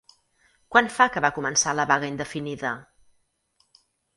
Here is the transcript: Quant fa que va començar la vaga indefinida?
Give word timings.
Quant 0.75 0.89
fa 0.95 1.07
que 1.17 1.23
va 1.27 1.31
començar 1.35 1.75
la 1.81 1.87
vaga 1.91 2.11
indefinida? 2.15 2.75